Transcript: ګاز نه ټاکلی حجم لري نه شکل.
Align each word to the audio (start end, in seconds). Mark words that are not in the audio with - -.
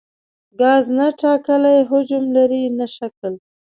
ګاز 0.59 0.85
نه 0.97 1.07
ټاکلی 1.21 1.77
حجم 1.89 2.23
لري 2.37 2.63
نه 2.77 2.85
شکل. 2.95 3.33